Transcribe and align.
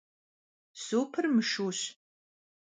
Супыр 0.83 1.25
мышущ. 1.35 1.79